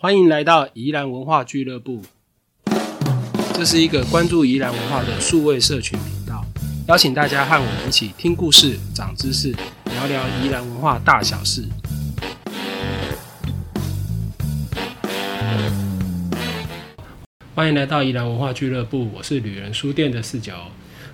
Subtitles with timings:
[0.00, 2.00] 欢迎来到宜兰文化俱乐部，
[3.52, 6.44] 这是一个关注宜兰文化的数位社群频道，
[6.86, 9.50] 邀请大家和我们一起听故事、长知识，
[9.86, 11.64] 聊聊宜兰文化大小事。
[17.56, 20.52] 欢迎来到宜兰文化俱乐部，我是旅人书店的四九。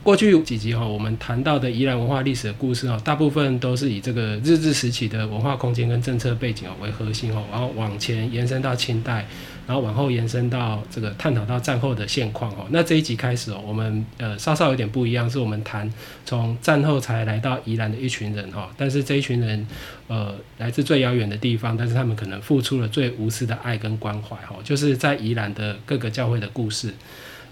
[0.04, 9.26] 过去几集哈，我们谈到的宜兰文化历史的故事哈，大部分都是以这个日治时期的文化空间跟政策背景哦为核心哦，然后往前延伸到清代，
[9.66, 12.66] 然后往后延伸到这个探讨到战后的现况哦。
[12.68, 15.90] 那这一集开始哦，我们呃稍稍有点不一样，是我们谈
[16.26, 19.66] 从战后才来到宜兰的一群人哈，但是这一群人
[20.08, 26.92] 呃来自最遥远的地方，但是他们可能付出了最无私的爱跟关怀哈，就是在宜兰的各个教会的故事。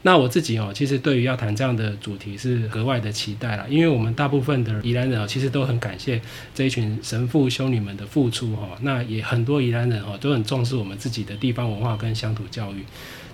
[0.03, 6.21] 那我自己哦，其实对于要谈这样的主题是格外的期待啦，因为我们大部分的宜兰人哦，其实都很感谢
[6.55, 8.71] 这一群神父修女们的付出哈。
[8.81, 12.85] 那也很多宜兰人哦，都很重视我们自己的地方文化跟乡土教育。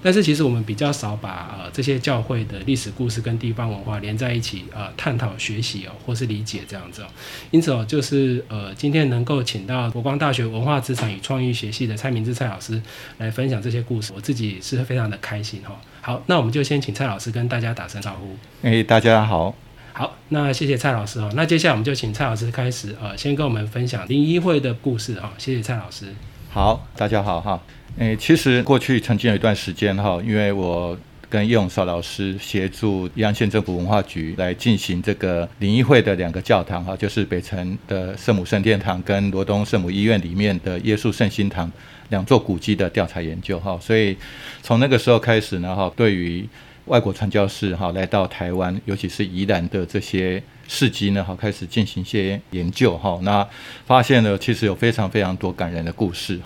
[0.00, 7.06] 但是其实我们比较少把呃这些教会的历史故事跟地方文化连在一起呃探讨学习哦或是理解这样子哦，
[7.50, 12.80] 因此哦就是呃今天能够请到国光大学文化资产与创意学系的蔡明志蔡老师
[13.16, 15.76] 来分享这些故事，我自己是非常的开心哈。
[16.08, 18.34] 好，那我们就先请蔡老师跟大家打声招呼。
[18.62, 19.54] 哎，大家好。
[19.92, 21.30] 好，那谢谢蔡老师哦。
[21.34, 25.30] 那接下来我们就请蔡老师开始呃先跟我们分享林一会的故事哈。
[25.36, 26.06] 谢谢蔡老师。
[26.48, 27.60] 好，大家好哈。
[27.98, 30.96] 诶，其实过去曾经有一段时间哈，因为我
[31.30, 41.70] 跟叶永绍老师协助宜安县政府文化局来进行这个灵异会的两个教堂哈，就是北城的圣母圣殿堂跟罗东圣母医院里面的耶稣圣心堂
[42.08, 44.16] 两座古迹的调查研究哈，所以
[44.62, 46.48] 从那个时候开始呢哈，对于
[46.86, 53.46] 外国传教士哈来到台湾，尤其是宜兰的这些事迹呢哈，开始进行一些研究哈，那
[53.84, 56.40] 发现了其实有非常非常多感人的故事。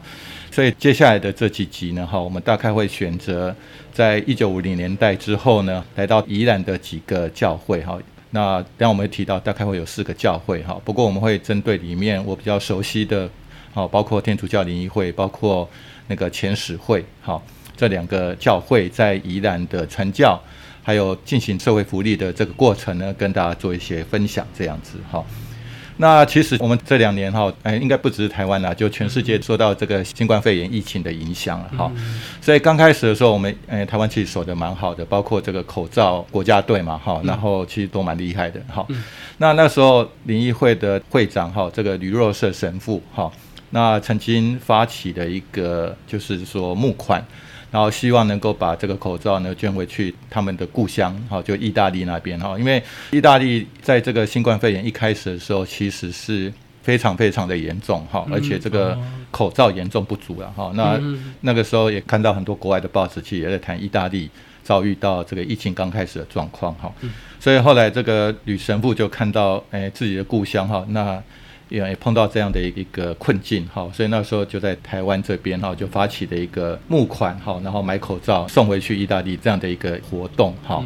[0.52, 3.56] 所以接下来的这几集呢，哈，我们大概会选择
[3.90, 7.98] 在一九五零年代之后呢，来到宜兰的几个教会，哈。
[8.34, 10.78] 那刚我们提到，大概会有四个教会，哈。
[10.84, 13.26] 不过我们会针对里面我比较熟悉的，
[13.72, 15.66] 好，包括天主教灵医会，包括
[16.06, 17.42] 那个前使会，好，
[17.74, 20.38] 这两个教会在宜兰的传教，
[20.82, 25.24] 还有进行社会福利的这个过程呢，跟大家做一些分享，这样子，哈。
[26.02, 31.88] 那其实我们这两年哈，哎，应该不只是台湾啦，就全世界受到这个新冠肺炎疫情的影响了哈。
[32.40, 38.84] 所以刚开始的时候，我们哎，台湾其实守得蛮好的，包括这个口罩国家队嘛哈，然后其实都蛮厉害的哈。
[39.38, 43.30] 那那时候灵异会的会长哈，这个吕若瑟神父哈，
[43.70, 47.24] 那曾经发起的一个就是说募款。
[47.72, 52.80] 然后希望能够把这个口罩呢捐回去他们的故乡，好，就意大利那边哈，因为
[53.12, 56.52] 意大利在这个新冠肺炎一开始的时候，其实是
[56.82, 58.96] 非常非常的严重哈，而且这个
[59.30, 60.70] 口罩严重不足了哈。
[60.74, 61.00] 那
[61.40, 64.28] 那个时候也看到很多国外的报纸，其实也在谈意大利
[64.62, 66.92] 遭遇到这个疫情刚开始的状况哈。
[67.40, 71.22] 所以后来这个吕神父就看到，哎，自己的故乡哈，那。
[71.76, 80.84] 也碰到这样的一个困境哈，所以那时候就在台湾这边哈，就发起的一个募款哈，然后买口罩送回去意大利这样的一个活动哈。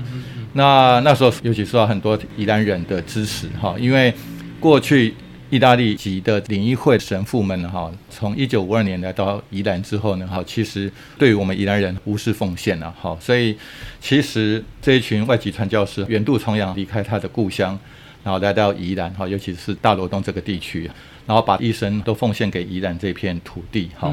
[0.52, 4.14] 那那时候尤其受到很多宜兰人的支持哈，因为
[4.60, 5.14] 过去
[5.50, 13.56] 意大利籍的灵医会神父们哈，从一九五二年来到宜兰之后呢哈，其实对于我们宜兰人无私奉献了哈，所以
[14.00, 17.78] 其实这一群外籍传教士远渡重洋离开他的故乡。
[18.26, 20.90] 然后来到宜兰哈，尤其是大罗东这个地区，
[21.26, 24.12] 然后把一生都奉献给宜兰这片土地哈。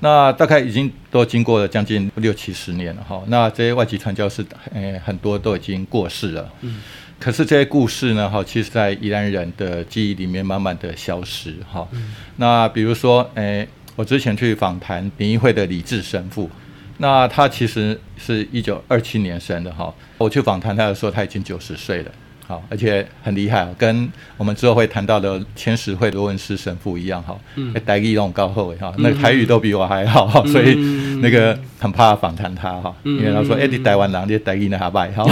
[0.00, 3.22] 那大概已经都经过了将近六七十年了哈。
[3.28, 6.52] 那这些外籍传教士，诶，很多都已经过世了。
[6.60, 6.82] 嗯。
[7.18, 11.88] 可是这些故事呢，哈，其实在宜兰人的记忆里面慢慢的消失哈。
[12.36, 16.50] 那比如说，诶，我之前去访谈联谊会的李志神父，
[16.98, 19.94] 那他其实是一九二七年生的哈。
[20.18, 22.12] 我去访谈他的时候，他已经九十岁了。
[22.46, 27.36] 好，而且很厉害，跟我们之后会谈到的千石会罗文斯神父一样，哈，
[27.84, 30.74] 台语那种高后位哈，那个台语都比我还好，所以
[31.20, 35.24] 那个很怕访谈他哈，因为他说，哎，你台湾人，你台语那还败哈，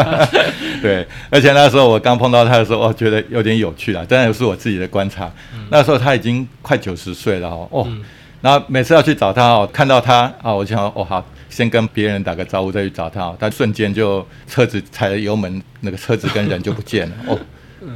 [0.82, 5.30] 对，而且那时候我刚碰到他的时候，我觉得有点有趣啦，当然是我自己的观察，
[5.70, 7.88] 那时候他已经快九十岁了哈，哦，
[8.42, 11.24] 然后每次要去找他哦，看到他啊，我就想，哦好。
[11.52, 13.36] 先跟别人打个招呼，再去找他。
[13.38, 17.38] 他瞬间就车子踩了油门，那个车子跟人就不见了 哦。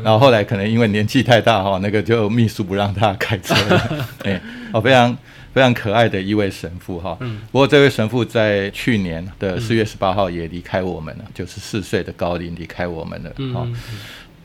[0.05, 4.06] 然后后来可能因为年纪太大哈，那个就 秘书不让他开车了。
[4.25, 4.38] 哎，
[4.73, 5.17] 哦，非常
[5.55, 7.17] 非常可爱的一位神父哈。
[7.50, 13.31] 不过这位神父在去年的四月十八号也离开我们了，九十四岁的高龄离开我们了。
[13.55, 13.67] 哈，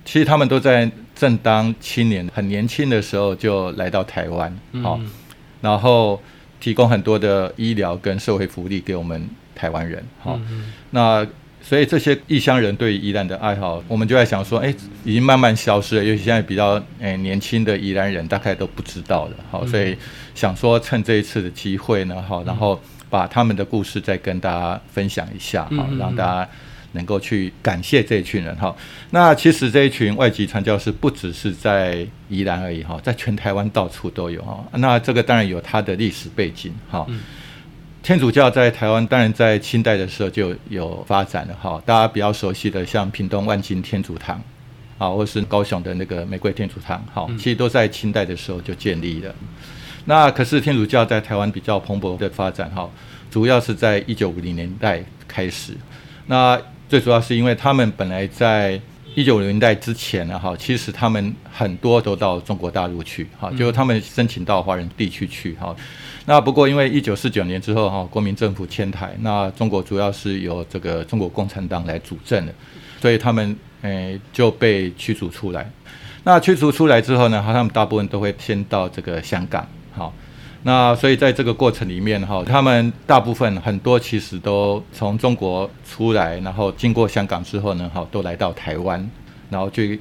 [0.06, 4.58] 其实他们都在正当青年、很年轻的时候就来到台湾。
[4.82, 4.98] 好，
[5.60, 6.22] 然后。
[6.62, 10.02] 提供很多的医疗跟社会福利给我们台湾人。
[10.20, 10.40] 好，
[10.92, 11.28] 那
[11.62, 14.74] 所以这些异乡人对宜兰的爱好，我们就在想说，哎，
[15.04, 19.36] 已经慢慢消失了，尤其现在比较诶年轻的宜兰人大概都不知道了。
[19.52, 19.98] 好，所以
[20.34, 22.80] 想说趁这一次的机会呢，好，然后
[23.10, 26.50] 把他们的故事再跟大家分享一下，好，让大家。
[26.94, 28.76] 能够去感谢这一群人哈，
[29.12, 34.64] 那其实这一群外籍传教士不只是在宜兰而已哈，在全台湾到处都有哈。
[34.74, 37.08] 那这个当然有它的历史背景哈。
[38.04, 44.42] 天主教在台湾当然在清代的时候就有发展了哈，大家比较熟悉的像屏东万金天主堂
[44.98, 49.34] 啊，或是高雄的那个玫瑰天主堂哈，其实都在清代的时候就建立了。
[50.06, 52.90] 那可是天主教在台湾比较蓬勃的发展哈，
[53.30, 55.78] 主要是在一九五零年代开始
[56.26, 56.60] 那。
[56.92, 58.78] 最主要是因为他们本来在
[59.16, 65.74] 一九五零年代之前呢，哈，其实他们很多都到中国大陆去，哈，就是他们申请到华人地区去，哈。
[66.26, 72.54] 那不过因为一九四九年之后，哈，国民政府迁台，那中国主要是由这个中国共产党来主政的，
[73.00, 75.72] 所以他们诶就被驱逐出来。
[76.26, 80.14] 那驱逐出来之后呢，哈，他们大部分都会先到这个香港，好。
[80.64, 89.10] 那所以在这个过程里面哈，他们大部分很多其实都从中国出来，然后经过香港之后呢，哈，都来到台湾，
[89.50, 90.00] 然后去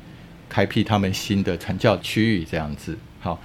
[0.51, 2.95] 开辟他们新的传教区域这样子。
[3.21, 3.41] 好，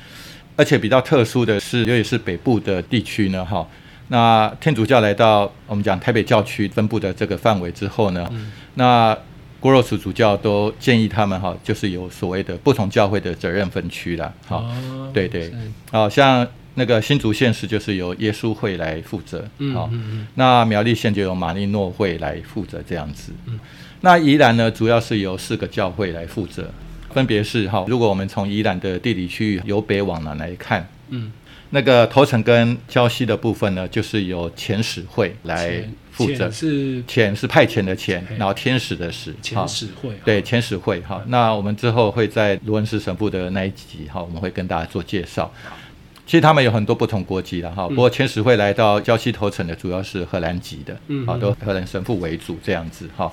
[0.57, 3.65] 而且比较特殊的是，尤其是北部的地区呢，哈，
[4.09, 8.29] 那天主教来到我们讲台北教区分布的这个范围之后呢，
[8.73, 9.17] 那
[9.61, 14.33] 郭若楚主教都建议他们哈，就是有所谓的不同教会的责任分区了。
[14.45, 14.65] 好，
[15.13, 15.53] 对对，
[15.89, 16.45] 好像。
[16.77, 19.89] 那个新竹县市就是由耶稣会来负责，好，
[20.35, 23.31] 那苗栗县就由马利诺会来负责这样子。
[24.01, 26.69] 那宜兰呢，主要是由四个教会来负责，
[27.11, 31.31] 分别是哈，如果我们从宜兰的地理区域由北往南来看，嗯，
[31.69, 35.81] 那个头城跟礁溪的部分呢，就是由遣使会来
[36.11, 45.51] 负责，是遣是派遣的遣，然后天使的使，遣使会，对，遣使会，好，那我们之后会在罗恩斯神父的那一集，哈，我们会跟大家做介绍。
[46.25, 53.31] 其实他们有很多不同国籍的哈，不过千使会来到礁溪头城的主要是荷兰籍的，好，都荷兰神父为主这样子哈。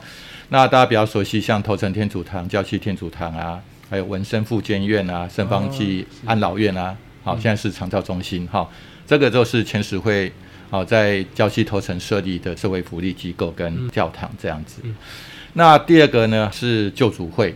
[0.51, 3.59] 那大家比较熟悉像头城天主堂、礁溪天主堂啊，
[3.89, 6.95] 还有文生复健院啊、圣方济安老院啊，
[7.25, 8.69] 好，现在是长照中心哈。
[9.07, 10.31] 这个就是千使会
[10.69, 14.83] 好在礁溪头城设立的社会福利机构跟教堂这样子。
[15.55, 17.55] 那第二个呢是救主会，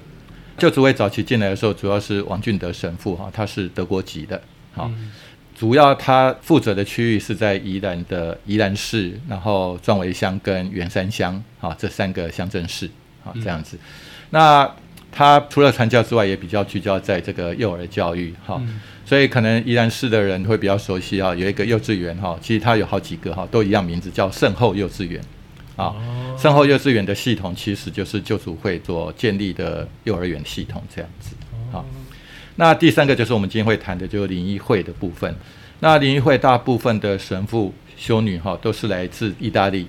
[0.56, 4.40] 救主会早期进来的时候主要是王俊德神父哈，他是德国籍的，
[4.72, 4.90] 好。
[5.58, 12.86] 主要他负责的区域是在宜兰的宜兰市，然后壮围乡跟员山乡，啊，这三个乡镇市，
[13.24, 13.78] 啊，这样子。
[14.28, 14.70] 那
[15.10, 18.60] 他除了传教之外，也比较聚焦在这个幼儿教育，哈，
[19.06, 25.18] 所以可能宜兰市的人会比较熟悉啊，有一个幼稚园，哈，其实它有好几个，哈，都一样名字，叫圣后幼稚园，
[25.76, 25.94] 啊，
[26.36, 31.34] 圣后幼稚园的系统其实就是救主会所建立的幼儿园系统，这样子，
[31.72, 31.82] 好。
[32.56, 35.34] 那第三个就是我们今天会谈的，就是灵异会的部分。
[35.80, 39.86] 那灵异会大部分的神父、修女哈，都是来自意大利，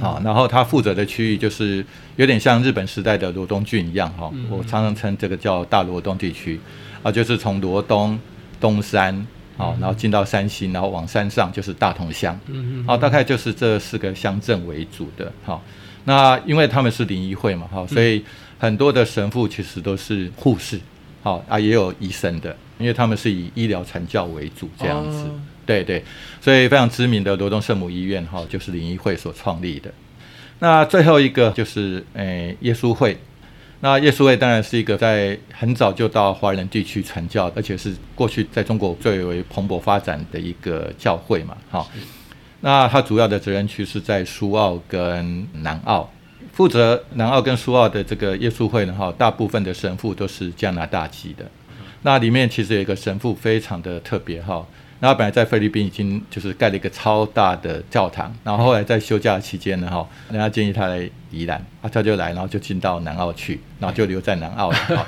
[0.00, 1.84] 好，然后他负责的区域就是
[2.16, 4.32] 有点像日本时代的罗东郡一样哈。
[4.48, 6.58] 我常常称这个叫大罗东地区
[7.02, 8.18] 啊，就是从罗东
[8.58, 9.14] 东山
[9.58, 15.30] 好，然后进到山西，然后往山上就是大同乡，嗯好，大概就是这四个乡镇为主的。
[15.44, 15.62] 好，
[16.04, 18.24] 那因为他们是灵异会嘛，哈，所以
[18.58, 20.80] 很多的神父其实都是护士。
[21.24, 25.24] 好啊，也有医生的，因为他们是以医疗传教为主这样子，
[25.64, 26.04] 对对，
[26.38, 29.90] 所以非常知名的罗东圣母医院哈，就是灵医会所创立的。
[30.58, 33.16] 那最后一个就是诶耶稣会，
[33.80, 41.86] 那耶稣会当然是一个在很早就到华人地区传教，而且是过去在中国最为蓬勃发展的一个教会嘛，哈。
[42.60, 46.10] 那它主要的责任区是在苏澳跟南澳。
[46.54, 51.44] 负责南澳跟苏澳的这个耶稣会呢，哈，大部分的神父都是加拿大籍的。
[52.02, 54.64] 那里面其实有一个神父非常的特别，哈。
[55.00, 65.06] 那本来在菲律宾已经就是盖了一个超大的教堂，然后后来在休假期间呢，哈，人家建议他来宜兰，啊，他就来，然后就进到南澳去，然后就留在南澳了。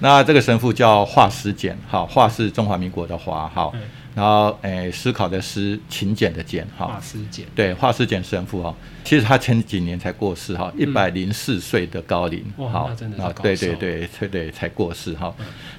[0.00, 3.72] 那这个神父叫华师简，哈，华是中华民国的华，哈。
[4.18, 15.32] 然后，诶，思考的思，勤俭的俭，哈，华思俭，对，华思俭神父哈，其实他前几年才过世哈，一百零四岁的高龄，好，真的对对对对对，才过世哈。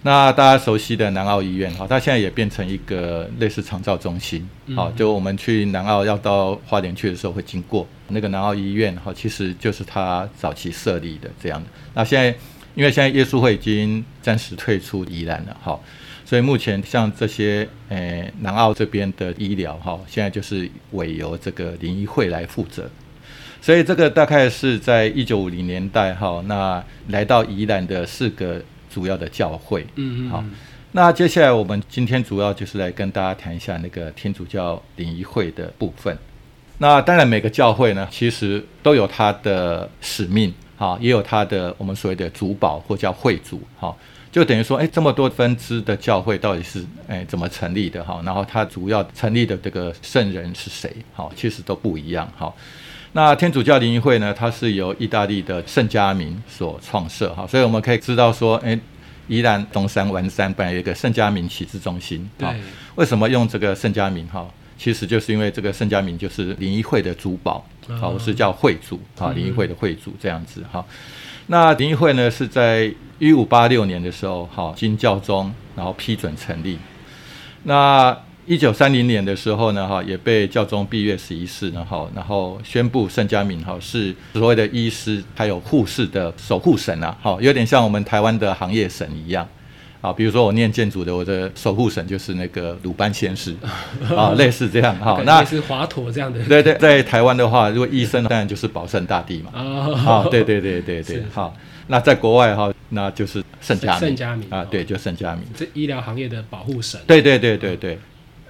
[0.04, 7.86] 那大家熟悉的南澳医院哈，它现在也变成一个类似长照中心，好，就我们去南澳要到花莲去的时候会经过。
[8.08, 11.70] 那个南澳医院哈，其实就是他早期设立的这样的。
[11.94, 12.34] 那现在
[12.74, 15.78] 因为现在耶稣会已经暂时退出宜兰了，哈。
[16.30, 22.88] 所以目前像这些诶南澳这边的医疗哈，现在就是委由这个联谊会来负责。
[23.60, 29.84] 所以这个大概是在一九五零年代哈，那来到宜兰的四个主要的教会。
[29.96, 30.44] 嗯嗯，好，
[30.92, 36.16] 那接下来我们今天主要就是来跟大家谈一下那个天主教联谊会的部分。
[36.78, 43.94] 那当然每个教会呢，其实都有它的使命，哈，也有它的我们所谓的主保或叫会主，哈，
[44.32, 52.54] 就等于说，哎，这么多分支的教会到底是哎怎么成立的，哈，然后它主要成立的这个圣人是谁，哈，其实都不一样，哈。
[53.12, 54.34] 那天主教联谊会呢？
[54.34, 58.80] 它是由意大利的圣加明所创设哈，所以我们可以知道说，哎，
[59.28, 62.48] 宜兰东山文山本来有一个圣加明启智中心，对，
[62.96, 64.48] 为什么用这个圣加明哈？
[64.78, 67.66] 其实就是因为这个圣加明就是联谊会的主保，
[67.98, 70.86] 好，我是叫会主啊，联谊会的会主这样子哈。
[71.48, 76.78] 那联谊会呢是在一五八六年的时候，哈，经教宗然后批准成立，
[77.64, 78.18] 那。
[78.46, 89.48] 一九三零年的时候呢，哈也被教宗闭月十一世，呢，哈然后宣布圣加敏哈是所谓的医师还有护士的守护神啊，好有点像我们台湾的行业神一样
[90.02, 90.14] 啊。
[90.14, 93.56] 比如说我念建筑的，我的守护神就是那个鲁班先师
[94.16, 95.22] 啊，类似这样哈。
[95.26, 96.44] 那是华佗这样的。
[96.46, 99.52] 对对，在台湾的话，如果医生当然就是保圣大帝嘛。
[99.54, 101.56] 啊，对对对对对，好。
[101.92, 107.00] 那在国外哈，那就是圣加圣加明啊，对，就圣加明，这医疗行业的保护神。
[107.08, 107.98] 对对对对对。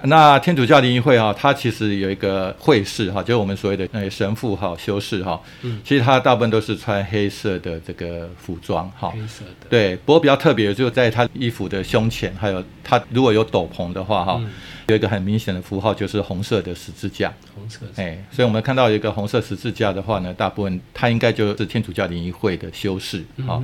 [0.03, 5.39] 那天主教联谊会哈，它其实有一个会士哈，就是我们所谓的那神父哈、修士哈。
[5.62, 5.82] 嗯。
[5.84, 9.10] 其实他大部分都是穿黑色的这个服装哈。
[9.10, 9.68] 黑色的。
[9.70, 14.41] 对，不过比较特别的就在他衣服的胸前，还有他如果有斗篷的话哈，
[14.88, 17.34] 有一个很明显的符号就是红色的十字架。
[17.53, 17.82] 红色。
[17.98, 23.62] 哎，所以我们看到一个红色十字架的话呢，大部分它应该就是天主教联谊会的修士哈。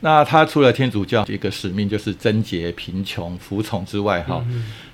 [0.00, 4.44] 那他除了天主教一个使命就是贞洁、贫穷、服从之外，哈，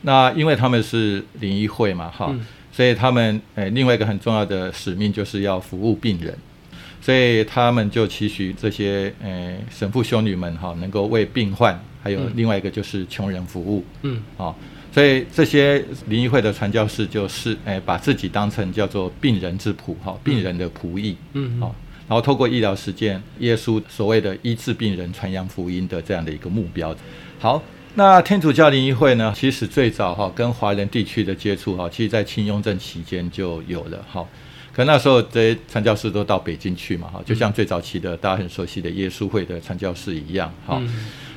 [0.02, 2.32] 那因为他们是灵医会嘛，哈，
[2.72, 6.32] 所以他们诶另外一个很重要的使命就是要服务病人，
[7.00, 14.54] 所以他们就期许这些诶神父修女们哈能够为病患，还有另外一个就是穷人服务，嗯，啊，
[14.92, 21.74] 所以这些灵医会的传教士就是诶把自己当成叫做病人之仆哈，病人的仆役，嗯，好。
[22.08, 26.94] 然后透过医疗实践，耶稣所谓的医治病人、传扬福音的这样的一个目标。
[27.38, 27.62] 好，
[27.94, 34.26] 那天主教联谊会呢，其实最早哈跟华人地区的接触哈，其实在清雍正期间就有了哈。
[34.72, 40.82] 可那时候这些传教士都到北京去嘛哈，就像最早期的大家很熟悉的耶稣会的传教士一样哈。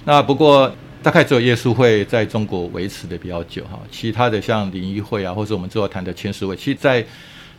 [0.06, 7.06] 那不过大概只有耶稣会在中国维持的比较久哈，其他的像联谊会啊，或者我们之后谈的千十会，其实在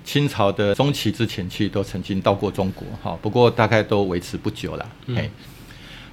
[0.07, 4.89] 清朝的中期之前期都曾经到过中国，哈，不过大概都维持不久了。
[5.15, 5.29] 哎，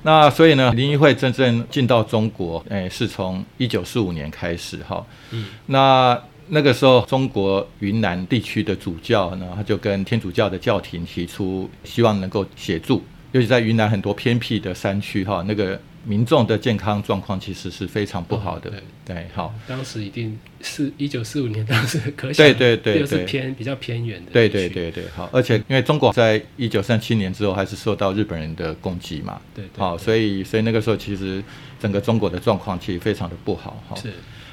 [0.01, 5.05] 那所以呢，林谊会真正进到中国，哎，是从一九四五年开始，哈。
[5.29, 5.45] 嗯。
[5.67, 15.79] 那那个时候，中国云南地区的主教呢，他就跟天主教的教廷提出，希望能够协助，尤其在云南很多偏僻的山区，哈，那个。
[16.05, 18.71] 民众的健康状况其实是非常不好的，
[19.05, 19.53] 对，好。
[19.65, 25.29] 当时一定是一九四五年，当时 可想，对对对，又是偏比较偏远的，对对对对，好。
[25.31, 31.41] 而且因为中国在一九三七年之后还是受到日本人的攻击嘛，对对，好，所以所以那个时候其实
[31.79, 33.95] 整个中国的状况其实非常的不好，哈。
[33.95, 34.11] 是，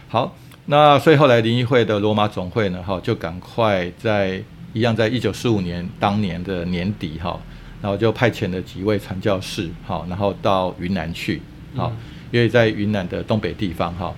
[0.09, 4.41] 好，那所以后来联谊会的罗马总会呢，哈，就赶快在
[4.73, 7.41] 一样在一九四五年当年的年底，哈。
[7.83, 11.41] 然后就派遣了几位传教士，好，然后到云南去，
[11.75, 11.93] 好，
[12.31, 14.15] 因为在云南的东北地方，哈，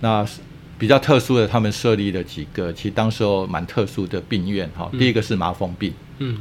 [0.00, 0.26] 那
[0.78, 6.38] 比较特殊的，他们设立了几个，其实当时候蛮特殊的病院，哈，第一个是麻风病，嗯，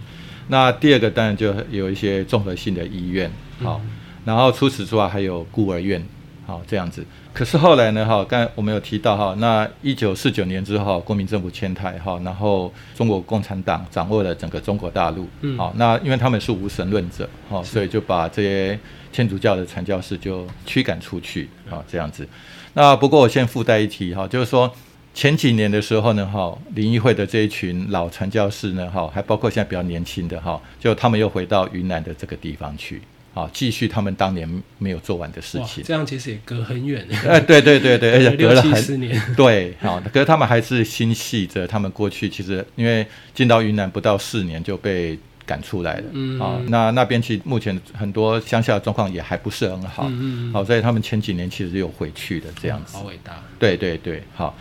[0.47, 3.81] 那第二个当然就有一些综合性的医院，好，
[4.25, 6.05] 然后除此之外还有孤儿院。
[6.47, 7.03] 好，这样子。
[7.35, 8.05] 可是后来呢？
[8.05, 15.27] 哈，刚才我们有提到哈，那一九四九年之后，国民政府迁台哈，然后中国共产党掌握了整个中国大陆。
[15.41, 15.57] 嗯。
[15.57, 18.79] 好，那因为他们是无神论者，哈，所以就把这些
[19.11, 21.49] 天主教的传教士就驱赶出去。
[21.69, 22.25] 啊，这样子。
[22.73, 24.73] 那不过我先附带一提哈，就是说
[25.13, 33.01] 前几年的时候呢，哈，灵异会的这一群老传教士呢，哈，还包括现在比较年轻的哈，就他们又回到云南的这个地方去。
[33.35, 35.83] 啊，继续他们当年没有做完的事情。
[35.83, 37.05] 这样其实也隔很远。
[37.27, 39.21] 哎，对对对对， 而且隔了很十年。
[39.35, 46.03] 对，好，可是他们还是心系着他们过去，其实因为进到云南不到四年就被赶出来了。
[46.13, 46.39] 嗯。
[46.39, 50.05] 啊，那那边其实目前很多乡下的状况也还不是很好。
[50.07, 50.53] 嗯嗯。
[50.53, 52.95] 好，所以他们前几年其实有回去的这样子。
[52.95, 53.43] 好伟大。
[53.59, 54.57] 对对对，好，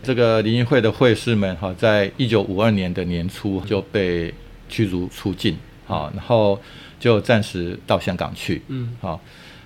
[0.00, 4.32] 这个联谊会的会士们，哈，在一九五二年的年初就被
[4.68, 5.56] 驱逐出境。
[5.86, 6.56] 好，然后。
[7.02, 9.20] 就暂时到香港去，嗯，好，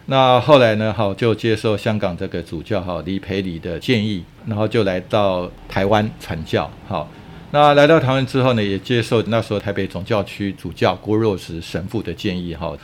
[0.06, 6.70] 那后来呢，好就接受香港这个主教哈李培礼的建议，然后就来到台湾传教。
[6.88, 7.06] 好，
[7.50, 12.54] 那来到台湾之后呢，也接受那时候台北总教区主教郭若石神父的建议。
[12.54, 12.74] 哈，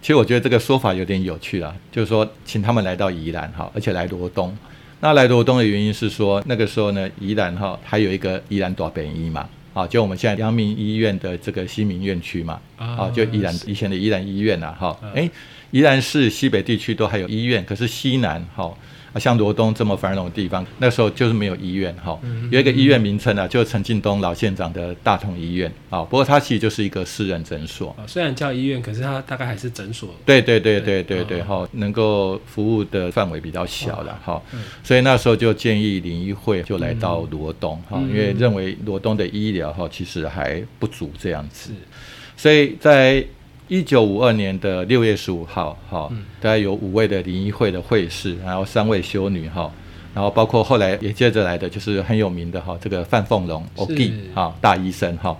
[0.00, 4.56] 其实我觉得这个说法有点有趣啊，就是说请他们来到宜兰，哈，而且来罗东。
[5.00, 15.30] 那来罗东的原因是说，那个时候呢，宜兰哈还有一个宜兰大本营嘛，啊，就我们现在阳明医院的这个西明院区嘛，啊，就宜兰以前的宜兰医院呐，哈，哎。
[15.72, 18.76] 宜兰市西北地区都还有医院，可是西南哈
[19.12, 22.18] 啊，像罗东这么繁荣的地方，那时候就是没有医院哈。
[22.50, 26.02] 有一个医院名称啊，就是陈进东老县长的大同医院啊。
[26.02, 27.94] 不过它其实就是一个私人诊所。
[28.06, 30.14] 虽然叫医院，可是它大概还是诊所。
[30.24, 34.40] 对对对对对对哈，能够服务的范围比较小了哈。
[34.82, 41.72] 所以那时候就建议林医会就来到罗东哈，因为认为罗东的医疗哈其实还不足这样子。
[42.36, 43.24] 所以在
[43.70, 46.10] 一九五二年的六月十五号，哈，
[46.40, 49.72] 大概有五位的灵医会的会士，然后三位修女，哈，
[50.12, 54.12] 然后包括后来也接着来的就是很有名的哈，这个范凤龙，O.K.
[54.34, 55.36] 哈，大医生，哈，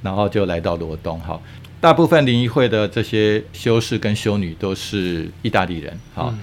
[0.00, 1.38] 然后就来到罗东，哈，
[1.78, 6.34] 大部分灵医会的这些修士跟修女都是意大利人，哈，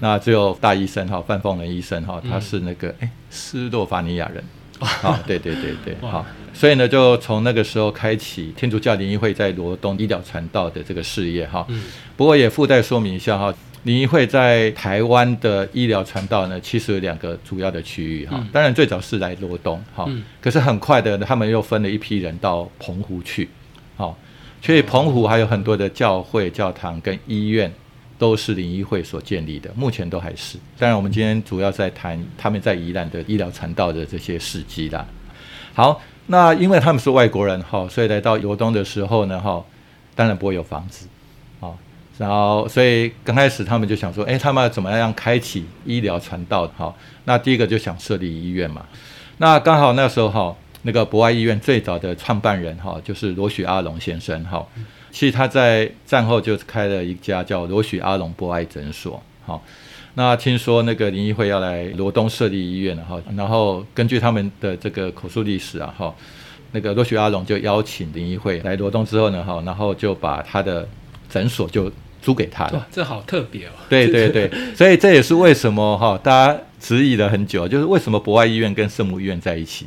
[0.00, 4.44] 那只有大医生，哈，范凤龙医生，哈，他是那个哎斯洛伐尼亚人。
[5.02, 11.64] 啊，对对对对，好，所以呢，就从那个时候开启天主教联谊会在罗东医疗传道的这个事业哈。
[11.68, 11.82] 嗯。
[12.16, 18.42] 不过也附带说明一下哈，联谊会在台湾的医疗传道呢，其实有两个主要的区域哈。
[18.52, 20.08] 当然最早是来罗东哈，
[20.40, 23.48] 可是很快的，他们又分了一批人到澎湖去，
[23.96, 24.16] 好，
[24.62, 27.72] 所以澎湖还有很多的教会、教堂跟医院。
[28.20, 30.58] 都是林医会所建立的，目前都还是。
[30.78, 35.06] 当然，我们今天主要在谈他们在宜兰的医疗传道的这些事迹啦。
[35.72, 39.64] 好，那因为他们是外国人哈，所以来到罗东的时候呢哈，
[40.14, 41.06] 当然不会有房子，
[41.60, 41.72] 啊，
[42.18, 46.68] 然后所以刚开始他们就想说，哎，他们要怎么样开启医疗传道？
[46.76, 48.84] 哈，那第一个就想设立医院嘛。
[49.38, 54.66] 那刚好那时候哈，那个博爱医院最早的创办人哈，就是罗许阿龙先生哈。
[55.12, 59.62] 其实他在战后就开了一家叫罗许阿龙博爱诊所，好，
[60.14, 66.14] 那听说那个林义会要来罗东设立医院了哈，然后根据他们的这个口述历史啊哈，
[66.72, 70.88] 那个罗许阿龙就邀请林义会来罗东之后呢哈，然后就把他的
[71.28, 71.90] 诊所就
[72.22, 73.70] 租给他了，这好特别哦。
[73.88, 79.86] 对对对， 所以这也是为什么哈，大家质疑了很久，就是为什么博爱医院跟圣母医院在一起？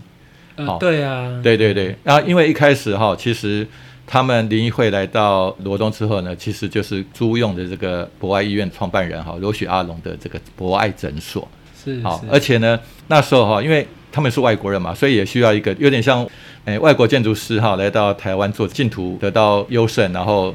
[0.57, 3.65] 好，对啊，对对对，然后因为一开始哈，其实。
[4.05, 11.47] 他们林医会来到罗东之后呢，其实就是租用的这个博爱医院创办人哈罗许阿龙的这个博爱诊所，
[11.83, 16.27] 是好，而且呢那时候哈，因为他们是外国人嘛，所以也需要一个有点像
[16.65, 20.53] 诶外国建筑师哈来到台湾做净土得到优胜，然后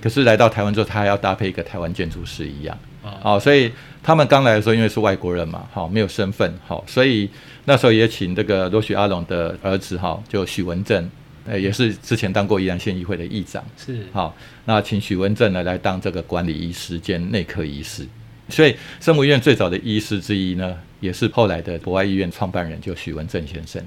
[0.00, 2.78] 可是来到台湾之后，他还要搭配一个台湾建筑师一样，
[3.22, 7.28] 啊，所以他们刚来的时候，因为是外国人嘛，好没有身份，好，所以
[7.64, 11.10] 那时候也请这个罗许阿龙的儿子哈，就许文正。
[11.46, 13.98] 呃，也是之前当过宜兰县议会的议长，是。
[14.12, 18.06] 好，那请许文正呢来当这个管理医师兼内科医师，
[18.48, 23.82] 所以生母医院最早的医师之一呢，也是后来的博爱医院创办人，就许文正先生，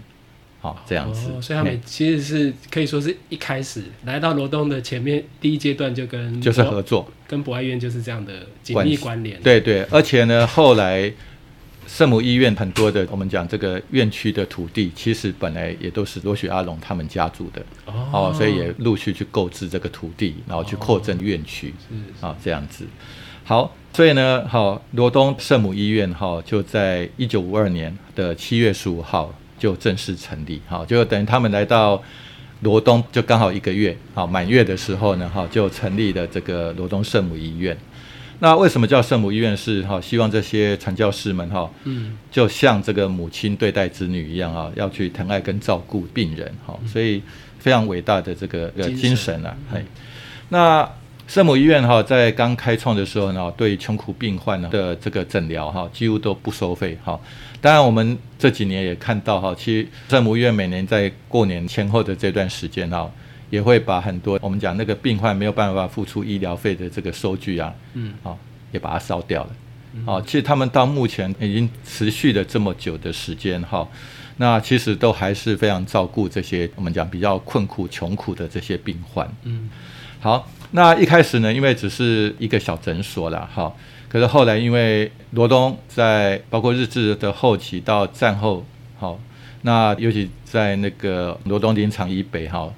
[0.61, 11.13] 好这样子，所以他们其实是可以说是一开始来到罗东的前面第一阶段就跟就是合作，跟博爱医院就是这样的紧密关联，对对，而且呢后来。
[11.87, 21.73] 圣母医院很多的，我们讲这个院区的土地，其实本来也都是罗许阿龙他们家族的哦，所以也陆续去购置这个土地，然后去扩增院区，
[22.19, 22.85] 啊，这样子。
[23.43, 32.01] 好，所以呢，好，罗东圣母医院哈就在一九五二年的七月十五号就正式成立，好，就等于他们来到
[32.61, 37.77] 罗东就刚好一个月，好满月的时候呢，哈就成立了这个罗东圣母医院。
[38.43, 39.55] 那为什么叫圣母医院？
[39.55, 47.23] 是哈，希望这些传教士们哈，嗯，就像这个母亲对待子女一样啊，要去疼爱跟照顾病人哈，所以
[47.57, 49.55] 非常伟大的这个精神啊。
[49.71, 49.85] 嘿，
[50.49, 50.85] 那
[51.25, 57.17] 圣母医院哈，在刚开创的时候呢，对穷苦病患的这个诊疗哈，几乎都不收费哈。
[57.61, 63.09] 当然，我们这几年也看到哈，其实圣母医院每年在过年前后的这段时间哈。
[63.53, 68.35] 也会把很多我们讲那个病患没有办法付出医疗费的这个收据啊，嗯，啊，
[68.71, 73.87] 也把它烧掉了，啊，其实他们到目前已经持续了这么久的时间哈，
[74.37, 79.69] 那其实都还是非常照顾这些我们讲比较困苦穷苦的这些病患，嗯，
[80.19, 83.71] 好，那一开始呢，因为只是一个小诊所了哈，
[84.09, 88.65] 可是后来因为罗东在包括日治的后期到战后，
[88.97, 89.19] 好，
[89.61, 92.73] 那尤其在那个罗东林场以北哈。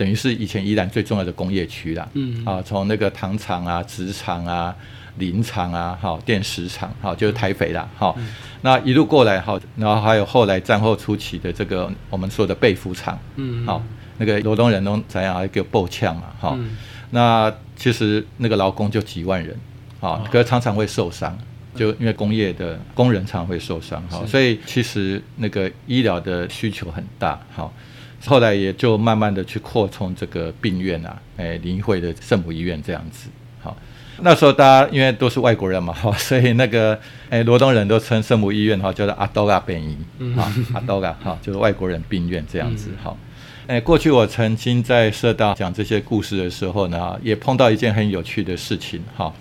[0.00, 4.74] 等于是以前宜兰最重要的工业区啦，嗯啊，从那个糖厂啊、纸厂啊、
[5.18, 8.16] 林场啊，哈，电石厂，哈，就是台肥啦，哈。
[8.62, 13.82] 那一路过来，哈，然后还有后来战后初期的这个我们说的被服厂，嗯，好，
[14.16, 16.58] 那个罗东人都怎样，还给步枪嘛，哈。
[17.10, 19.54] 那其实那个劳工就几万人，
[20.00, 21.36] 啊，可是常常会受伤，
[21.74, 27.70] 就因为工业的工人常会受伤，哈，所以其实那个医疗的需求很大，好。
[28.26, 33.30] 后来也就慢慢的去扩充这个病院啊，哎，林会的圣母医院这样子。
[33.62, 33.74] 好，
[34.20, 36.98] 那时候大家因为都是外国人嘛，哈， 所以那个
[37.30, 42.90] 哎罗东人都称圣母医院哈叫做阿多嘎病院，啊，阿多嘎哈就是外国人病院这样子。
[43.02, 43.16] 好，
[43.66, 49.32] 哎，过去我曾经在社大讲这些故事的时候呢，也碰到一件很有趣的事情，哈，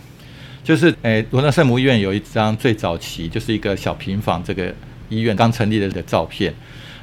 [0.63, 4.73] 就是哎罗东圣母医院有一张最早期就是一个小平房这个
[5.09, 6.53] 医院刚成立的的照片。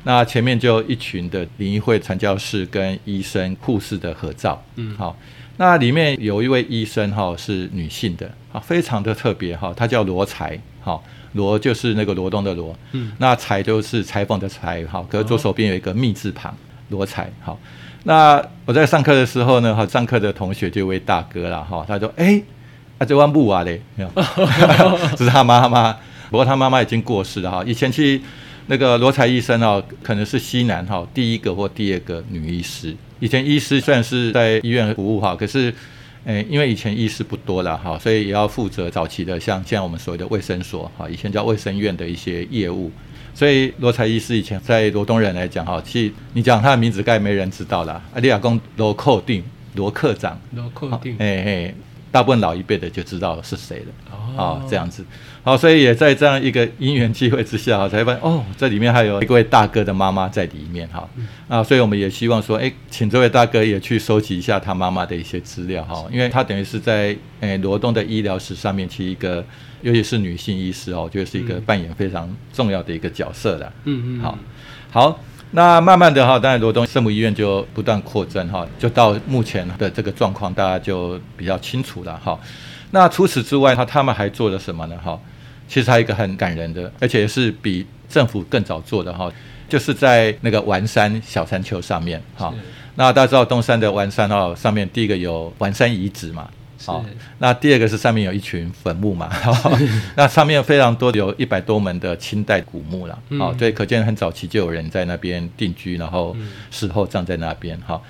[0.06, 5.18] 那前面就一群的灵医会传教士跟医生护士的合照，嗯，好，
[5.56, 16.56] 那里面有一位医生哈是女性的，啊，非常的特别哈，她叫罗才，好，罗就是那个罗东的罗，嗯，那裁就是裁缝的裁，哈，可是左手边有一个密字旁，
[16.90, 17.58] 罗才，好，
[18.04, 22.40] 那我在上课的时候呢，哈，上课的同学就一位大哥了，哈，他说，哎，
[22.98, 24.08] 啊这弯布啊嘞，这
[25.18, 25.92] 是他妈妈，
[26.30, 28.22] 不过他妈妈已经过世了哈，以前去。
[28.68, 32.94] 那个罗才医生哦，可能是西南哈第一个或第二个女医师。
[33.20, 35.72] 以前医师虽然是在医院服务哈，可是，
[36.24, 42.90] 诶，因为以前医师不多了哈，所以也要负责早期的像现在我们所谓的卫生所哈，以前叫卫生院的一些业务。
[43.34, 48.02] 所以罗才医师以前在罗东人来讲哈，其实你讲他的名字，该没人知道了。
[48.14, 51.74] 阿利亚公罗寇定罗科长，罗寇定，哎哎。
[52.12, 55.04] 大部分老一辈的就知道是谁了，哦，这样子，
[55.46, 61.08] 好，所以也在这样一个因缘机会之下， 才发现哦，这里面还有一位大哥的妈妈在里面，哈，
[61.46, 69.44] 啊，所以我们也希望说，哎，请这位大哥也去收集一下他妈妈的一些资料，哈，因为他等于是在诶罗东的医疗史上面，其实一个，
[69.82, 74.38] 尤其是女性医师哦，我觉得是一个扮演非常重要的一个角色的，嗯嗯，好，
[74.90, 75.20] 好。
[75.52, 82.36] 那慢慢的哈，当然罗东圣母医院就不断扩增哈，就到目前的这个状况，大家就比较清楚了哈。
[82.90, 84.96] 那除此之外，他他们还做了什么呢？
[85.02, 85.18] 哈，
[85.68, 89.30] 其实还有一个很感人的，而且是比政府更早做的哈，
[89.68, 92.52] 就是在那个丸山小山丘上面哈。
[92.94, 96.48] 那大家知道东山的丸山哦，上面第一个有丸山遗址嘛。
[96.84, 97.04] 好，
[97.38, 99.28] 那第二个是上面有一群坟墓嘛，
[100.14, 106.36] 那上面非常多，有一百多门的清代古墓了，好，所以可见很早期就有人在那边定居，然后
[106.70, 107.76] 死后葬在那边。
[107.80, 108.00] 哈，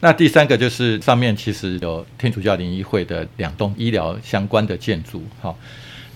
[0.00, 5.22] 那第三个就是上面其实有天主教灵医会的两栋医疗相关的建筑。
[5.40, 5.54] 哈，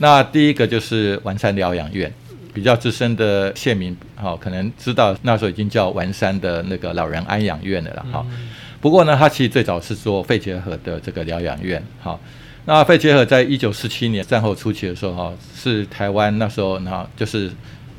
[0.02, 2.10] 那第一个就是完山疗养院，
[2.54, 8.26] 比较资深的县民，好，可能知道那时候已经叫完山的那个老人安养院的了，哈。
[8.80, 11.82] 不过呢，他其实最早是做肺结核的这个疗养院。
[12.00, 12.18] 好，
[12.64, 17.50] 那肺结核在一九四七年战后初期的时候，哈，是台湾那时候，那就是，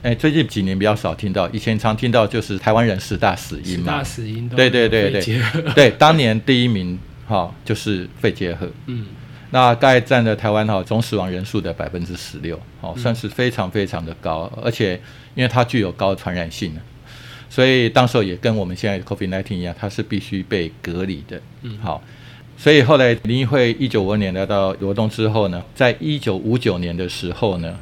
[0.02, 3.84] 哎，最近几年比较少听到，以前常听到就是台湾人十大死因嘛。
[3.84, 4.50] 十大死因。
[4.50, 5.40] 对对对对。
[5.76, 8.68] 对，当年第一名哈就是肺结核。
[8.88, 9.06] 嗯。
[9.52, 15.00] 那大概占了台湾哈总死亡人数的百分之十六，哦，算是非常非常的高，而且
[15.36, 16.76] 因为它具有高传染性。
[17.50, 21.42] 所以当时候也跟我们现在 COVID-19 一样，它是必须被隔离的。
[21.64, 22.02] 嗯，好，
[22.58, 27.78] 所以后来林议会一九五二年来到罗东之后呢，在一九五九年的时候呢，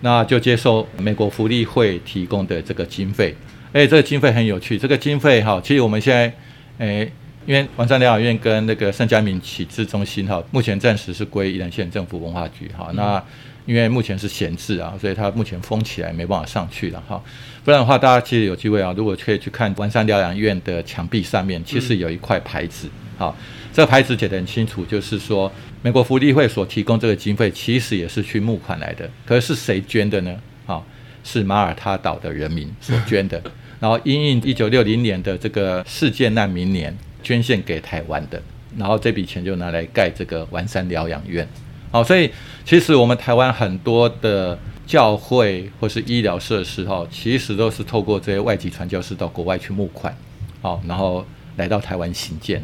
[0.00, 3.36] 那就接受美国福利会提供的这个经费。
[3.74, 6.34] 哎，这个经费很有趣，这个经费哈，其实我们现在，
[6.78, 7.06] 哎，
[7.46, 13.22] 因为完善疗养院跟那个盛家明启智中心哈，目前暂时是归宜兰县政府文化局哈，那。
[13.66, 17.22] 因为目前是闲置啊，所以它目前封起来，没办法上去了哈。
[17.62, 23.36] 不然的话，大家其实有机会啊，如果可以去看完善疗养院的墙壁上面，其实有一块牌子，好，
[23.72, 29.08] 这个牌子写得很清楚，就是说美国福利会所提供这个经费，其实也是去募款来的。
[29.24, 30.34] 可是谁捐的呢？
[30.64, 30.84] 好，
[31.22, 33.40] 是马耳他岛的人民所捐的，
[33.78, 38.42] 然后因应一九六零年的这个世界难民年捐献给台湾的，
[38.76, 41.46] 然后这笔钱就拿来盖这个完山疗养院。
[41.90, 42.30] 好，所以
[42.64, 50.16] 其实我们台湾很多的教会或是医疗设施，哈，其实都是透过这些外籍传教士到国外去募款，
[50.62, 52.62] 好，然后来到台湾行建。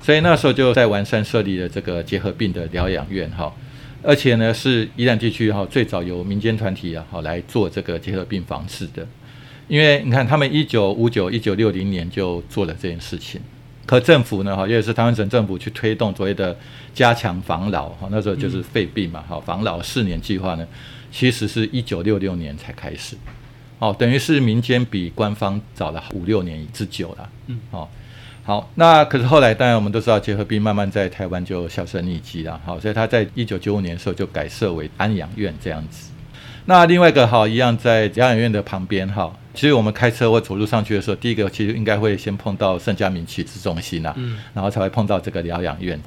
[0.00, 3.52] 所以那时候就在完善设立了这个结核病的疗养院，哈，
[4.02, 9.06] 而且呢是宜兰地区哈最早由民间团体啊，好来做这个结核病防治的。
[9.70, 13.40] 因为你看他们一九五九、一九六零年就做了这件事情。
[13.86, 16.56] 可政府呢，哈，也是台湾省政府去推动所谓的
[16.92, 20.66] 加强防老，哈，那时候就是肺病嘛，哈，防老四年计划呢，
[21.12, 23.16] 其实是一九六六年才开始，
[23.78, 27.88] 哦，等于是民间比官方早了五六年之久了，嗯，哦，
[28.44, 36.10] 好，那可是后来当然我们都知道结核病慢慢在台湾就销声匿迹了，好，所以他在一九九五年的时候就改设为安养院这样子。
[36.66, 45.98] 那另外一个哈一样在疗养院的旁边哈，其实我们开车或走路上去的时候，第一个其实应该会先碰到圣家明启智中心呐，嗯，然后才会碰到这个疗养院。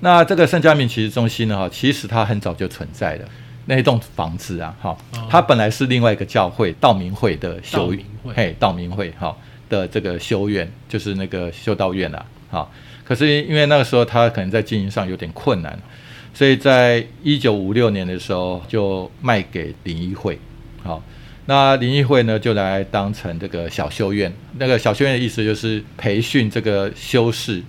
[0.00, 3.24] 那这个圣家明启智中心呢哈，其实它很早就存在的
[3.66, 4.98] 那一栋房子啊，哈，
[5.30, 7.94] 它本来是另外一个教会道明会的修
[8.34, 9.34] 嘿道明会哈
[9.68, 12.68] 的这个修院，就是那个修道院啊，哈，
[13.04, 15.78] 可是因为那个时候它可能在经营上有点困难。
[16.34, 20.38] 所以在一九五六年的时候，就卖给灵医会，
[20.82, 21.02] 好，
[21.44, 24.32] 那灵医会呢就来当成这个小修院。
[24.58, 27.62] 那个小修院的意思就是培训这个修士，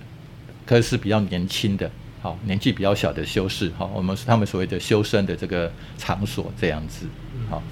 [0.64, 1.90] 可是比较年轻的，
[2.22, 7.06] 好，年纪比较小的修士，好，我们是他们所谓的修身的这个场所这样子，
[7.50, 7.62] 好，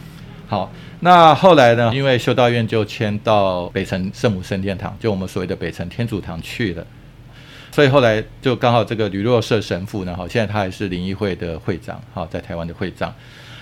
[0.46, 6.86] 好，那后来呢，因为修道院就迁到北城圣母圣殿堂，就我们所谓的北城天主堂去了。
[7.72, 13.12] 所以后来就刚好这个吕若社神父呢，哈，现在他还是灵医会的会长，哈，在台湾的会长，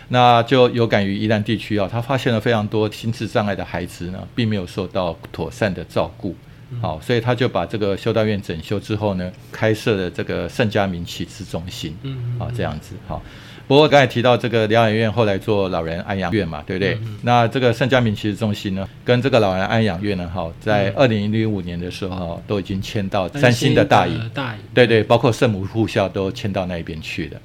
[0.08, 6.34] 那就有感于宜兰地区啊，他发现了非常多心智障碍的孩子呢，并没有受到妥善的照顾，
[6.82, 13.22] 好，所以他就把这个修道院整修之后呢，开设了这个圣家明启智中心，嗯，啊，这样子，好。
[13.70, 16.98] 不过刚才提到这个疗养院后来做老人安养院嘛，对不对？
[17.22, 27.40] 那这个圣家明其实中心呢，跟这个老人安养院呢，哈，在二零零五年的时候都已经迁到三星的大营，大营，对对，包括圣母护校都迁到那边去了。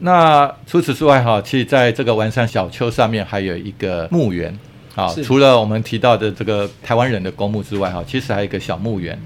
[0.00, 4.52] 那除此之外，哈，其实在这个完山小丘上面还有一个墓园，
[4.96, 9.16] 啊，除了我们提到的这个台湾人的公墓之外，哈，其实还有一个小墓园。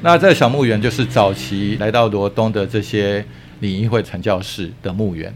[0.00, 3.24] 那这个小墓园就是早期来到罗东的这些
[3.58, 5.34] 礼仪会传教士的墓园。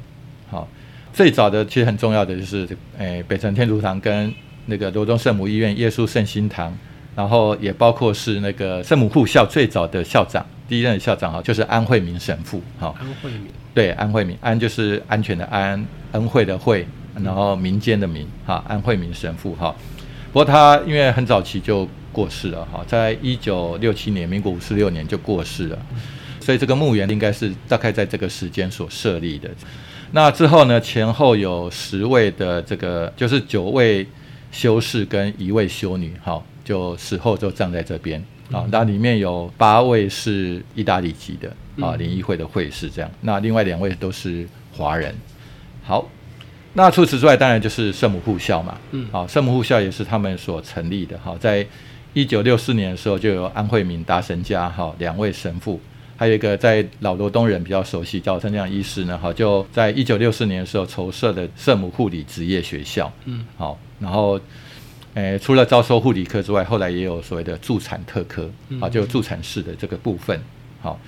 [1.20, 4.33] 好，最早的其实很重要的就是，诶，北城天主堂跟
[4.64, 6.74] 那个罗东圣母医院耶稣圣心堂，
[7.14, 12.62] 然后也包括是那个圣母护校最早的校长，第一任校长哈，就是安慧明神父。
[12.78, 16.87] 哈，安慧明，对，安慧明，安就是安全的安，恩惠的惠，
[17.22, 19.76] 然后民间的民，哈，安慧明神父哈。
[20.33, 25.78] 不过他因为很早期就过世了哈，在一九六七年，民国五十六年就过世了，
[26.40, 29.50] 所以这个墓园应该是大概在这个时间所设立的。
[30.12, 30.80] 那之后呢？
[30.80, 34.04] 前后有十位的这个，就是九位
[34.50, 38.20] 修士跟一位修女，好，就死后就葬在这边
[38.50, 38.66] 啊。
[38.72, 43.08] 那里面有八位是意大利籍的啊，联谊会的会士这样。
[43.20, 45.14] 那另外两位都是华人。
[45.84, 46.04] 好，
[46.72, 48.76] 那除此之外，当然就是圣母护校嘛。
[48.90, 51.16] 嗯，好，圣母护校也是他们所成立的。
[51.22, 51.64] 好，在
[52.14, 55.80] 一九六四年的时候，就有安惠敏达神家，哈，两位神父。
[56.20, 64.38] 还有一个在老罗东人比较熟悉，叫陈亮医师呢，哈，就在一九六四年的时候筹设的圣母护理职业学校，嗯，好，然后，
[65.14, 68.50] 诶，除了招收护理科之外，后来也有所谓的助产特科，
[68.83, 70.38] 啊，就助产士的这个部分，
[70.83, 71.00] 好，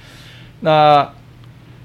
[0.61, 1.07] 那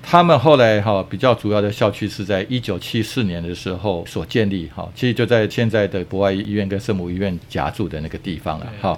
[0.02, 8.98] 他们后来哈比较主要的校区是在一九七四年的时候所建立，哈，其实就在现在的博爱医院跟圣母医院夹住的那个地方了，哈，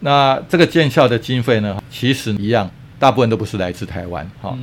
[0.00, 2.68] 那这个建校的经费呢，其实一样。
[3.02, 4.56] 大部分都不是来自台湾，哈。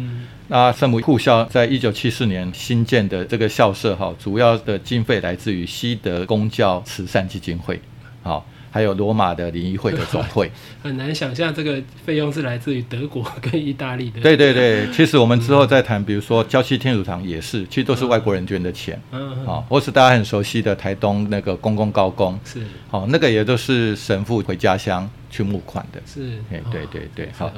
[0.47, 7.81] 那圣母护校在一九七四年新建的这个校舍，哈，主要的经费来自于西德公教慈善基金会，
[8.23, 10.51] 好，还有罗马的联谊会的总会。
[10.81, 14.21] 很难想象这个费用是来自于德国跟意大利的。
[14.21, 25.09] 对对对，其实我们之后再谈，比如说郊区天主堂也是，其实都是外国人捐的钱，嗯，好，或是大家很熟悉的台东那个公公高公，是，好，那个也都是神父回家乡。
[25.31, 27.53] 去募款的是，哎，对对对，好。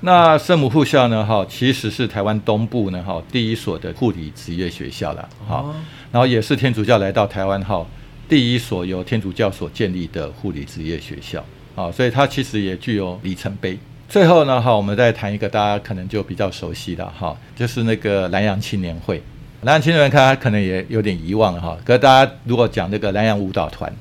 [0.00, 1.22] 那圣母护校呢？
[1.22, 5.74] 哈，其实是台湾东部呢，哈，第一所的护理职业学校了，好。
[6.10, 7.86] 然后也是天主教来到台湾后
[8.30, 13.76] 第一所由天主教所建立的护理职业学校，啊，所以它其实也具有里程碑。
[14.08, 19.20] 最后呢，哈，我们再谈一个大家可能就比较熟悉的哈，就是那个南洋青年会。
[19.62, 21.76] 南洋青年会，大家可能也有点遗忘了哈。
[21.84, 23.92] 可是大家如果讲这个南洋舞蹈团。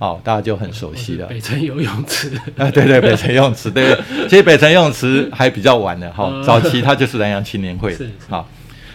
[0.00, 1.26] 哦，大家就很熟悉了。
[1.26, 3.94] 北城游泳池啊，对对，北城游泳池，对。
[4.30, 7.94] 其实北城游泳池还比较晚的哈，早期它就是南洋青年会。
[8.26, 8.48] 好，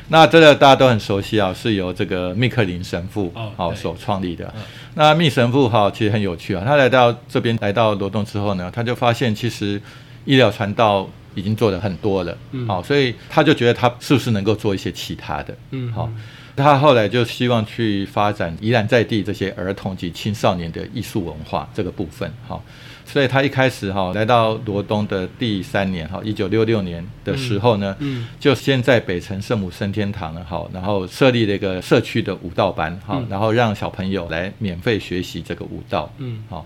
[0.10, 4.54] 那这个大家都很熟悉啊，是由这个密克林神父哦所创立的。
[4.94, 6.64] 那密神父哈，其实很有趣啊。
[6.66, 9.82] 他来到这边，来到罗东之后呢，他就发现其实
[10.26, 12.38] 医疗传道已经做的很多了。
[12.52, 12.68] 嗯。
[12.68, 15.56] 好，所以他就觉得他是不是能够做一些其他的？
[15.72, 15.92] 嗯。
[15.92, 16.10] 好。
[16.58, 22.58] 他后来就希望去发展宜兰在地这些儿童及青少年的艺术文化这个部分，哈，
[23.06, 36.66] 所以他一开始哈来到罗东的第三年，哈，一九六六年的时候呢，嗯，就先在北城圣母升天堂呢，哈，然后设立了一个社区的舞蹈班，哈，然后让小朋友来免费学习这个舞蹈，嗯，好，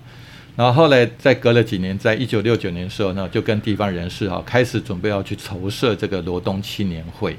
[0.56, 7.38] 然后后来再隔了几年，在一九六九年的时候呢，就跟地方人士哈开始准备要去筹设这个罗东青年会。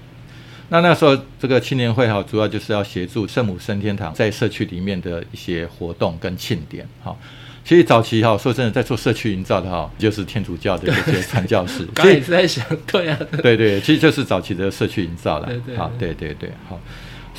[0.70, 7.14] 那那时候这个青年会哈，主要就是要协助圣母升天堂在社区里面的一些活动跟庆典哈。
[7.62, 11.86] 其实早期哈，说真的，在做社区营造的哈，就是天主教的这些传教士。
[11.94, 15.46] 刚也是在想，对啊，对对，其实就是早期的社区营造了。
[15.46, 16.80] 对对，好，对对对，好。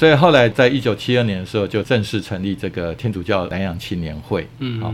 [0.01, 4.47] 所以后来在一九七二年的时候，就正式成立这个天主教南洋青年会。
[4.57, 4.91] 嗯，好。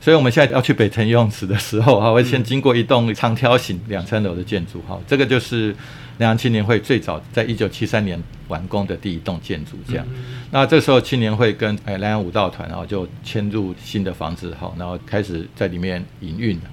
[0.00, 5.72] 所以我们现在要去北辰游泳池的时候，哈，会先经过一栋长条形两层楼的建筑，哈，这个就是
[6.16, 9.78] 南洋青年会最早在一九七三年完工的第一栋建筑。
[9.86, 10.04] 这样，
[10.50, 16.64] 那这时候青年会跟哎南洋舞蹈团，然后就迁入新的房子，哈，然后开始在里面营运了。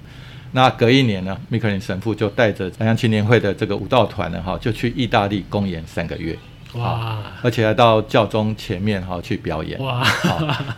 [0.54, 6.36] 那隔一年呢，米克林神父就带着南洋青年会的这个舞蹈团呢，哈，就去意大利公演三个月。
[6.76, 7.18] 哇！
[7.42, 10.04] 而且还到教宗前面哈去表演哇！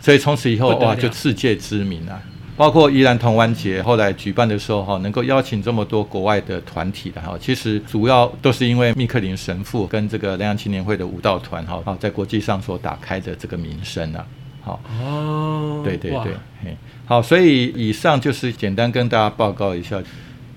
[0.00, 2.20] 所以从此以后 哇就世界知名啊！
[2.56, 14.26] 包括宜兰同湾节后来举办的时候哈，能够邀请这么多国外的团体的哈，其实主要都是因为密克林神父跟这个南洋青年会的舞蹈团哈，在国际上所打开的这个名声啊！
[14.60, 20.02] 好哦，对对对，好，所以以上就是简单跟大家报告一下。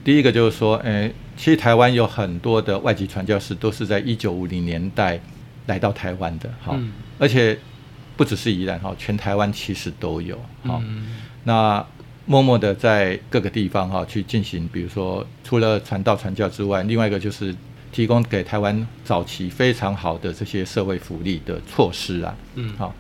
[0.04, 5.20] 第一个就是说，诶，其实台湾有很多的外籍传教士都是在一九五零年代。
[5.68, 6.78] 来到台湾的，好，
[7.20, 7.58] 而且
[8.18, 10.82] 不只是宜兰，哈，全台湾其实都有，好，
[11.44, 11.86] 那
[12.26, 17.56] 默默的在各个地方，哈，去进行，比如说除了传道传教之外，另外一个就是
[17.92, 22.94] 提供给台湾早期非常好的这些社会福利的措施啊，嗯，好，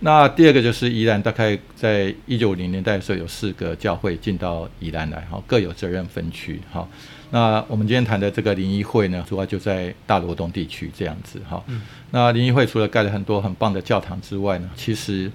[0.00, 6.88] 那第二个就是宜兰，大概在一九五零年代的时候，有四个教会进到宜兰来，哈，各有责任分区，哈。
[7.30, 11.62] 那我们今天谈的这个林一会呢，主要就在大罗东地区这样子哈。
[12.10, 15.30] 那林一会除了盖了很多很棒的教堂之外呢，其实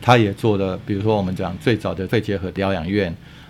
[0.00, 3.06] 他也做了，比如说我们讲最早的肺结核疗养院，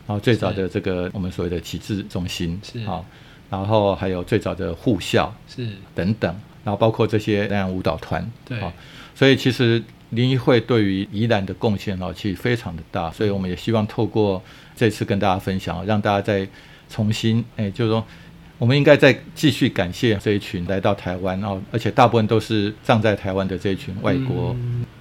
[0.06, 2.80] 然后最早的这个我们所谓的启智中心是。
[2.84, 3.02] 啊，
[3.48, 5.68] 然后还有最早的护校是。
[5.94, 8.58] 等等，然后包括这些那样舞蹈团对。
[8.60, 8.72] 啊，
[9.14, 14.42] 所以其实林一会对于宜兰的贡献哦，其实非常的大，所以我们也希望透过
[14.74, 16.46] 这次跟大家分享，让大家在
[16.92, 18.04] 重新，哎，就是说，
[18.58, 24.54] 我们应该再继续感谢这一群来到台湾，哦而且大部分都是葬在台湾的这一群外国，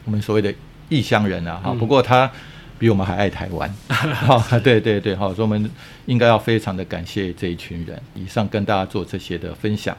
[0.06, 0.54] 我们所谓的
[0.88, 1.74] 异乡人啊，哈。
[1.74, 2.32] 不过他
[2.80, 5.70] 比我们还爱台湾， 哈，对对对，哈，所以我们
[6.06, 8.02] 应该要非常的感谢这一群人。
[8.16, 9.96] 以上跟大家做这些的分享。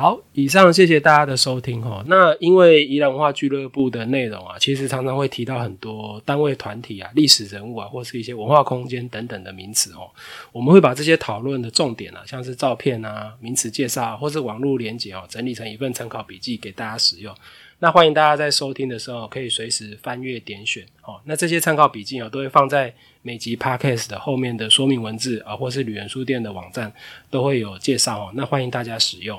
[0.00, 2.02] 好，以上谢谢大家的收听哈。
[2.06, 10.08] 那因为宜兰文化俱乐部的内容啊，其实常常会提到很多单位、团体啊、历史人物啊，或是一些文化空间等等的名词哦。
[10.52, 17.34] 我们会把这些讨论的重点啊，像是照片啊、名词介绍或是网络连接哦，整理成一份参考笔记给大家使用。
[17.80, 21.20] 那欢迎大家在收听的时候可以随时翻阅点选哦。
[21.26, 26.90] 那这些参考笔记哦，都会放在每集 podcast 的后面的说明文字啊，或是旅人书店的网站
[27.28, 28.30] 都会有介绍哦。
[28.32, 29.38] 那欢迎大家使用。